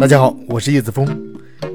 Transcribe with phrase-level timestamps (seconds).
[0.00, 1.06] 大家好，我是叶子峰，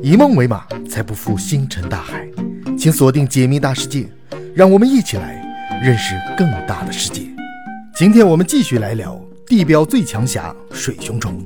[0.02, 2.28] 以梦为马，才不负星辰大海。
[2.76, 4.10] 请锁定解密大世界，
[4.56, 7.22] 让我们一起来认识更大的世界。
[7.96, 11.40] 今天我们继续来聊地表最强侠水熊虫。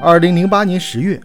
[0.00, 1.20] 二零零八年十月，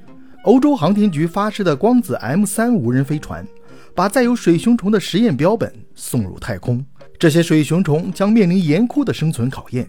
[0.45, 3.45] 欧洲航天局发射的光子 M 三无人飞船，
[3.93, 6.83] 把载有水熊虫的实验标本送入太空。
[7.19, 9.87] 这些水熊虫将面临严酷的生存考验。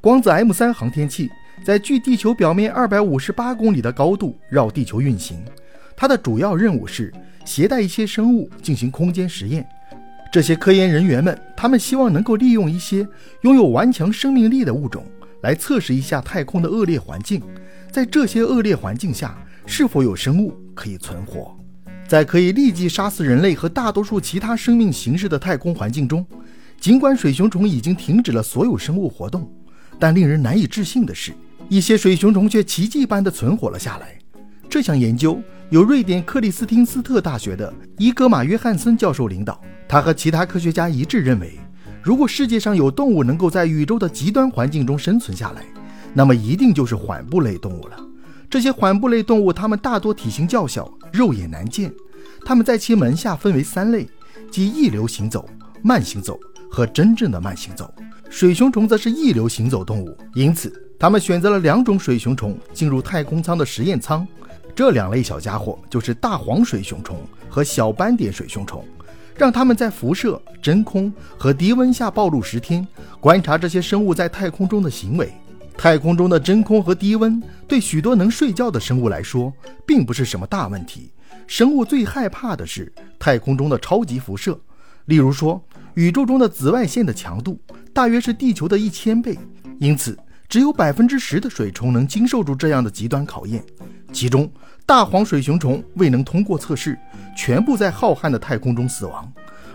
[0.00, 1.28] 光子 M 三航天器
[1.64, 5.44] 在距地球表面二百五十八公里的高度绕地球运行，
[5.96, 7.12] 它的主要任务是
[7.44, 9.66] 携带一些生物进行空间实验。
[10.32, 13.06] 这些科研人员们，他们希望能够利用一些
[13.42, 15.04] 拥有顽强生命力的物种，
[15.42, 17.42] 来测试一下太空的恶劣环境，
[17.90, 21.54] 在这些恶劣环境下是否有生物可以存活。
[22.08, 26.26] 在可以立即杀死人类和大多数其他生命形式的太空环境中，
[26.80, 29.48] 尽管水熊虫已经停止了所有生物活动。
[29.98, 31.32] 但令人难以置信的是，
[31.70, 34.18] 一些水熊虫却奇迹般地存活了下来。
[34.68, 39.62] 这项研究由瑞典克里斯汀斯特大学的伊格玛·约翰森教授领导。
[39.88, 41.56] 他和其他科学家一致认为，
[42.02, 45.64] 如果世界上有动物能够在宇宙的极端环境中生存下来，
[46.12, 47.96] 那么一定就是缓步类动物了。
[48.48, 51.92] 这些缓步类动物，它们大多体型较小，肉眼难见。
[52.44, 54.08] 它们在其门下分为三类，
[54.50, 55.48] 即一流行走、
[55.84, 56.36] 慢行走
[56.68, 57.94] 和真正的慢行走。
[58.28, 64.26] 水熊虫则是一流行走动物，因此他们选择了两种水熊虫进入太空舱的实验舱。
[64.74, 68.84] 这两类小家伙就是大黄水熊虫和小斑点水熊虫，
[69.34, 72.86] 让他们在辐射、真空和低温下暴露十天，
[73.18, 75.32] 观察这些生物在太空中的行为。
[75.74, 79.50] 太空中的真空和低温对许多能睡觉的生物来说
[79.86, 81.10] 并不是什么大问题。
[81.46, 84.60] 生物最害怕的是太空中的超级辐射，
[85.06, 85.64] 例如说
[85.94, 87.58] 宇宙中的紫外线的强度。
[87.94, 89.36] 大约是地球的一千倍，
[89.80, 90.16] 因此
[90.50, 93.64] 只有百分之十的水虫能经受住这样的极端考验。
[94.12, 94.50] 其中，
[94.84, 96.98] 大黄水熊虫未能通过测试，
[97.36, 99.24] 全部在浩瀚的太空中死亡；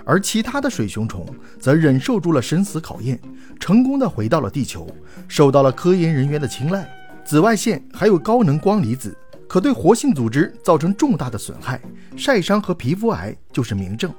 [0.04, 1.26] 而其他的水熊虫
[1.62, 3.18] 则忍受住了生死考验，
[3.58, 4.86] 成功的回到了地球，
[5.30, 6.86] 受到了科研人员的青睐。
[7.24, 9.18] 紫外线还有高能光离子，
[9.48, 11.82] 可对活性组织造成重大的损害，
[12.18, 14.14] 晒伤和皮肤癌就是明证。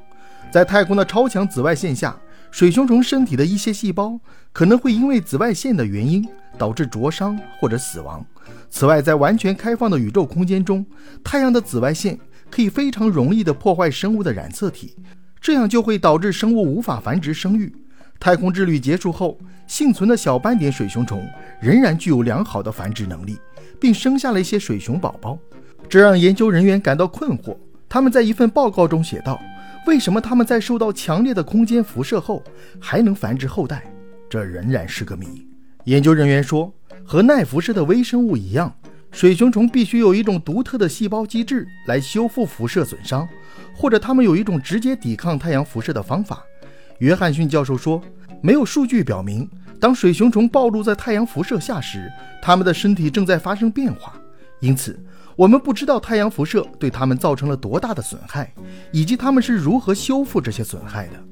[0.50, 2.16] 在太空的超强紫外线下。
[2.52, 4.18] 水熊虫身体的一些细胞
[4.50, 6.26] 可能会因为紫外线的原因
[6.56, 8.24] 导致灼伤或者死亡。
[8.68, 10.84] 此外，在完全开放的宇宙空间中，
[11.22, 12.18] 太阳的紫外线
[12.50, 14.94] 可以非常容易地破坏生物的染色体，
[15.40, 17.74] 这样就会导致生物无法繁殖生育。
[18.18, 21.26] 太空之旅结束后，幸存的小斑点水熊虫
[21.60, 23.38] 仍然具有良好的繁殖能力，
[23.80, 25.38] 并生下了一些水熊宝宝，
[25.88, 27.56] 这让研究人员感到困惑。
[27.88, 29.40] 他们在一份报告中写道。
[29.86, 32.42] 为什么它们在受到强烈的空间辐射后
[32.80, 33.84] 还能繁殖后代？
[34.28, 35.45] 这仍然是个谜。
[35.86, 36.72] 研究人员说，
[37.04, 38.76] 和耐辐射的微生物一样，
[39.12, 43.26] 水熊虫必须有一种独特的细胞机制来修复辐射损伤，
[43.72, 46.42] 或者它们有一种直接抵抗太阳辐射的方法。
[46.98, 48.02] 约翰逊教授说，
[48.42, 49.48] 没有数据表明，
[49.78, 52.10] 当水熊虫暴露在太阳辐射下时，
[52.42, 54.12] 它们的身体正在发生变化。
[54.60, 54.98] 因此。
[55.36, 58.50] 我们不知道太阳辐射对它们造成了多大的损害，
[58.90, 61.22] 以及它们是如何修复这些损害的。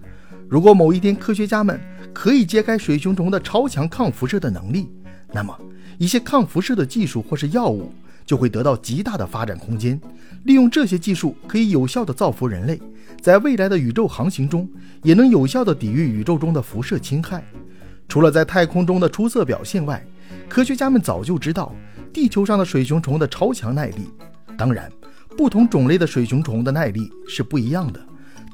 [0.47, 1.81] 如果某一天科学家们
[2.15, 4.89] 可以揭开水熊虫的超强抗辐射的能力，
[5.33, 5.55] 那么
[5.99, 7.93] 一些抗辐射的技术或是药物
[8.25, 10.01] 就会得到极大的发展空间。
[10.45, 12.81] 利用这些技术，可以有效地造福人类，
[13.21, 14.69] 在未来的宇宙航行中
[15.03, 17.43] 也能有效地抵御宇宙中的辐射侵害。
[18.09, 20.03] 除了在太空中的出色表现外，
[20.49, 21.75] 科学家们早就知道。
[22.13, 24.09] 地球上的水熊虫的超强耐力，
[24.57, 24.89] 当然，
[25.37, 28.01] 不同种类的水熊虫的耐力是不一样的。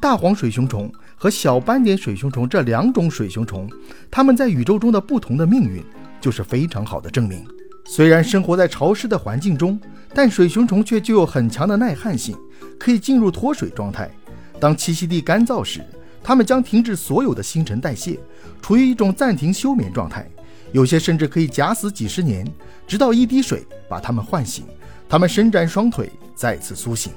[0.00, 0.91] 大黄水熊虫
[1.23, 3.69] 和小斑点水熊虫这两种水熊虫，
[4.11, 5.85] 它们在宇宙中的不同的命运，
[6.19, 7.47] 就是非常好的证明。
[7.85, 9.79] 虽然生活在潮湿的环境中，
[10.15, 12.35] 但水熊虫却具有很强的耐旱性，
[12.79, 14.11] 可以进入脱水状态。
[14.59, 15.85] 当栖息地干燥时，
[16.23, 18.19] 它们将停止所有的新陈代谢，
[18.63, 20.27] 处于一种暂停休眠状态。
[20.73, 22.51] 有些甚至可以假死几十年，
[22.87, 24.65] 直到一滴水把它们唤醒，
[25.07, 27.13] 它们伸展双腿，再次苏醒。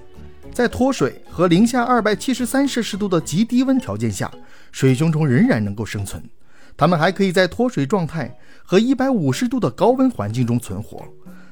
[0.54, 4.32] 在脱水和零下二百七十三摄氏度的极低温条件下，
[4.72, 6.24] 水熊虫仍然能够生存。
[6.78, 8.32] 它们还可以在脱水状态
[8.64, 11.04] 和一百五十度的高温环境中存活。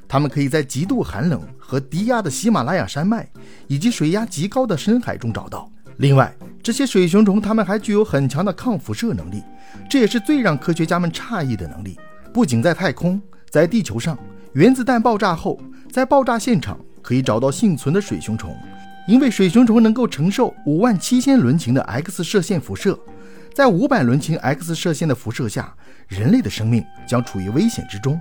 [0.07, 3.27] 它们可以在极度寒冷和低压的喜马拉雅山脉
[3.68, 5.71] 以及水压极高的深海中找到。
[5.97, 6.31] 另外，
[6.62, 9.42] 这些水熊虫它们还具有很强的抗辐射能力。
[9.89, 11.97] 这也是最让科学家们诧异的能力。
[12.33, 14.18] 不仅在太空，在地球上，
[14.54, 15.59] 原子弹爆炸后，
[15.92, 18.56] 在爆炸现场可以找到幸存的水熊虫，
[19.07, 23.00] 因为水熊虫能够承受五万七千伦琴的 X 射线辐射。
[23.53, 25.75] 在五百伦琴 X 射线的辐射下，
[26.07, 28.19] 人类的生命将处于危险之中。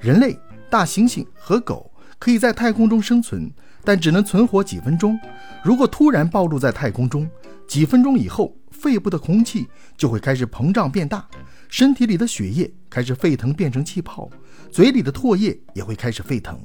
[0.00, 0.36] 人类
[0.68, 1.88] 大猩猩和狗
[2.18, 3.48] 可以在太空中生存，
[3.84, 5.18] 但只能存活几分钟。
[5.62, 7.30] 如果突然暴露在太空中，
[7.68, 11.24] 几分钟以后，肺部的空气就会开始膨胀变大，
[11.68, 14.28] 身体里的血液开始沸腾变成气泡，
[14.72, 16.58] 嘴里的唾液也会开始沸腾。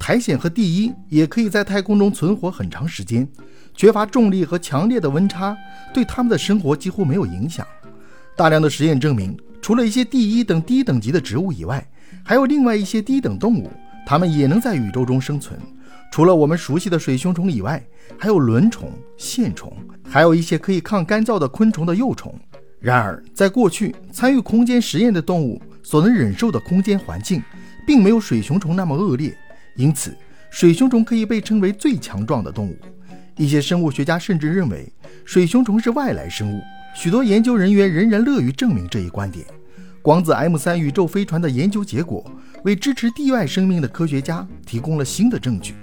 [0.00, 3.28] 苔藓和地衣也可以在太空中存活很长时间，
[3.76, 5.54] 缺乏重力和强烈的温差
[5.92, 7.64] 对他们的生活几乎没有影响。
[8.34, 11.86] 大量的实验证明，除了一些地衣等低等级的植物以外，
[12.24, 13.70] 还有另外一些低等动物，
[14.06, 15.60] 它们也能在宇宙中生存。
[16.10, 17.80] 除了我们熟悉的水熊虫以外，
[18.18, 19.70] 还有轮虫、线虫，
[20.08, 22.34] 还有一些可以抗干燥的昆虫的幼虫。
[22.80, 27.42] 然而，在过去参与空间实验的动物所能忍受的空间环境，
[27.86, 29.36] 并没有水熊虫那么恶劣。
[29.80, 30.14] 因此，
[30.50, 32.76] 水熊虫可以被称为最强壮的动物。
[33.38, 34.92] 一些生物学家甚至认为
[35.24, 36.60] 水熊虫是外来生物。
[36.94, 39.46] 许多研究人员仍然乐于证明这一观点。
[40.02, 42.22] 光子 M 三宇宙飞船的研究结果
[42.62, 45.74] 为支持地外生命的科学家提供了新的证据。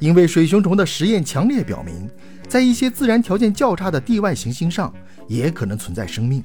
[0.00, 2.10] 因为水熊虫的实验强烈表明，
[2.46, 4.92] 在一些自然条件较差的地外行星上
[5.26, 6.44] 也可能存在生命。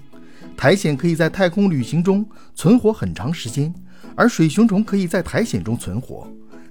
[0.56, 2.26] 苔藓可以在太空旅行中
[2.56, 3.74] 存活很长时间，
[4.16, 6.26] 而水熊虫可以在苔藓中存活。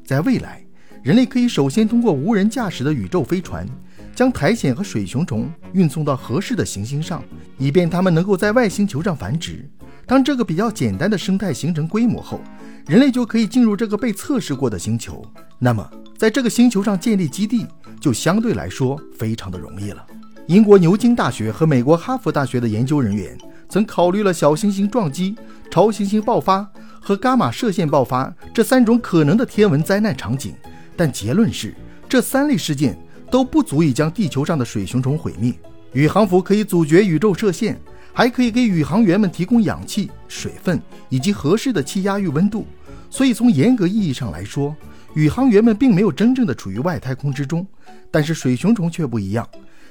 [0.04, 0.64] 在未来，
[1.02, 3.66] 人类可以首先通过无人驾驶的宇宙飞船，
[4.14, 7.22] 将苔藓和水熊虫运送到合适的行星上，
[7.58, 9.68] 以便它们能够在外星球上繁殖。
[10.06, 12.40] 当这个比较简单的生态形成规模后，
[12.86, 15.24] 人类就可以进入这个被测试过的星球。
[15.58, 15.88] 那么，
[16.18, 17.66] 在这个星球上建立基地
[18.00, 20.04] 就相对来说非常的容易了。
[20.48, 23.38] 英国牛津大学和美国哈佛大学的研究人员
[23.68, 25.36] 曾考虑了小行星撞击、
[25.70, 26.68] 超新星爆发。
[27.00, 30.54] 和伽马射线爆发这三种可能的天文灾难场景，
[30.96, 31.74] 但结论是，
[32.08, 32.96] 这三类事件
[33.30, 35.52] 都不足以将地球上的水熊虫毁灭。
[35.92, 37.80] 宇航服可以阻绝宇宙射线，
[38.12, 42.66] 还可以给宇航员们提供氧气、水分以及合适的气压与温度。
[43.08, 44.76] 所以，从严格意义上来说，
[45.14, 47.66] 宇航员们并没有真正的处于外太空之中。
[48.08, 49.48] 但是，水熊虫却不一样，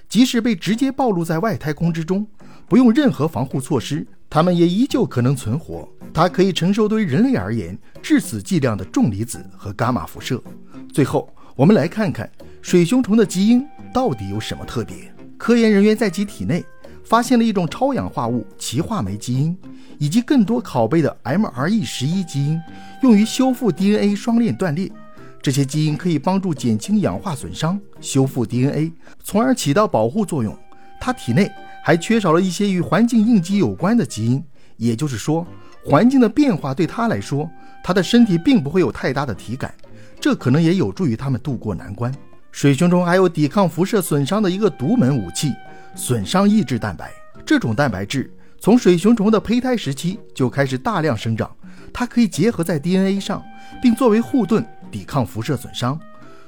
[0.08, 2.26] 即使被直接暴露在外太空之中，
[2.70, 4.08] 不用任何防护措施。
[4.30, 5.88] 它们也依旧可能存活。
[6.14, 10.42] 它可以承受对人类而言致死剂量的重离子和伽马辐射。
[10.92, 12.30] 最后，我们来看看
[12.62, 15.14] 水熊虫的基因到底有什么特别。
[15.38, 16.66] 科研人员在其体内
[17.06, 19.58] 发现了一种超氧化物歧化酶基因，
[19.98, 22.60] 以及更多拷贝的 mRE 十一基因，
[23.04, 24.92] 用于修复 DNA 双链断裂。
[25.42, 28.92] 这些基因可以帮助减轻氧化损伤、修复 DNA，
[29.24, 30.58] 从而起到保护作用。
[31.00, 31.50] 它体内。
[31.84, 34.44] 还缺少了一些与环境应激有关的基因，
[34.78, 35.46] 也就是说，
[35.84, 37.50] 环境的变化对他来说，
[37.84, 39.74] 他的身体并不会有太大的体感，
[40.20, 42.14] 这可能也有助于他们渡过难关。
[42.52, 45.54] 水熊虫还有抵抗辐射损伤的一个独门武器——
[45.96, 47.12] 损伤抑制蛋白。
[47.46, 51.50] 这种蛋白质从水熊虫的胚胎时期就开始大量生长，
[51.94, 53.44] 它可以结合在 DNA 上，
[53.82, 56.00] 并作为护盾抵抗辐射损伤。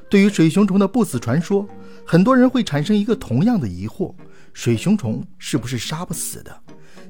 [0.09, 1.65] 对于水熊虫的不死传说，
[2.05, 4.13] 很多人会产生一个同样的疑惑。
[4.53, 6.56] 水熊虫是不是杀不死的？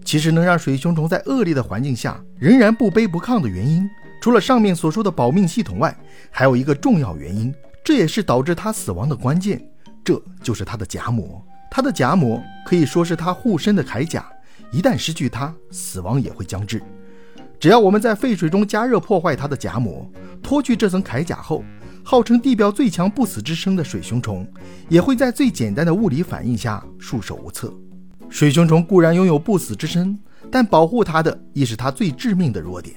[0.03, 3.87] 其实能让水熊虫在恶劣的环境下仍然不卑不亢的原因，
[4.21, 5.95] 除了上面所说的保命系统外，
[6.31, 7.53] 还有一个重要原因，
[7.83, 9.61] 这也是导致它死亡的关键，
[10.03, 11.43] 这就是它的荚膜。
[11.69, 14.25] 它的荚膜可以说是它护身的铠甲，
[14.71, 16.81] 一旦失去它，死亡也会将至。
[17.59, 20.09] 只要我们在沸水中加热破坏它的荚膜，
[20.41, 21.63] 脱去这层铠甲后。
[22.03, 24.47] 号称地表最强不死之身的水熊虫，
[24.89, 27.73] 也会在最简单的物理反应下束手无策。
[28.29, 30.17] 水熊虫固然拥有不死之身，
[30.49, 32.95] 但保护它的亦是它最致命的弱点。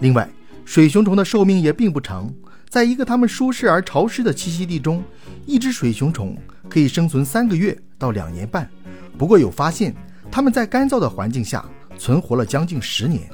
[0.00, 0.28] 另外，
[0.64, 2.32] 水熊虫的寿命也并不长，
[2.68, 5.02] 在一个它们舒适而潮湿的栖息地中，
[5.46, 6.36] 一只水熊虫
[6.68, 8.68] 可以生存三个月到两年半。
[9.16, 9.94] 不过有发现，
[10.30, 11.64] 它们在干燥的环境下
[11.98, 13.28] 存活了将近十年，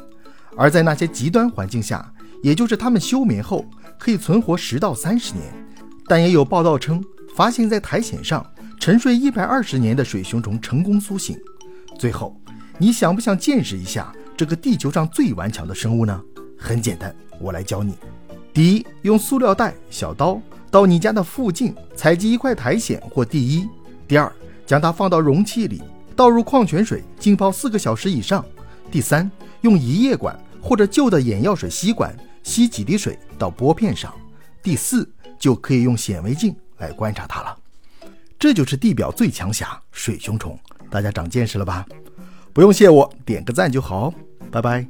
[0.57, 3.65] 而在那些极端环境下，也就是它们休眠后。
[3.99, 5.45] 可以存活十到三十年，
[6.07, 7.03] 但也有报道称，
[7.35, 8.45] 发现在苔藓上
[8.79, 11.37] 沉睡一百二十年的水熊虫成功苏醒。
[11.99, 12.39] 最后，
[12.79, 16.21] 你想不想见识一下这个地球上最顽强的生物呢？
[16.59, 17.95] 很简单，我来教你。
[18.53, 23.69] 第一，用塑料袋、小刀到你家的附近采集一块苔藓或地衣。
[24.07, 24.31] 第二，
[24.65, 25.83] 将它放到容器里，
[26.15, 28.45] 倒入矿泉水浸泡四个小时以上。
[28.91, 29.31] 第三，
[29.63, 32.17] 用移液管或者旧的眼药水吸管。
[32.47, 34.15] 吸几滴水到玻片上，
[34.63, 37.59] 第四就可以用显微镜来观察它了。
[38.39, 40.57] 这就是地表最强侠水熊虫，
[40.89, 41.85] 大家长见识了吧？
[42.53, 44.15] 不用谢我，点个赞就好，
[44.53, 44.87] 拜拜。